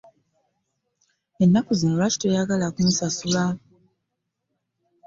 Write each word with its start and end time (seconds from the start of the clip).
Ennaku 1.43 1.71
zino 1.79 1.93
lwaki 1.97 2.17
toyagala 2.21 2.65
kusasula. 2.75 3.43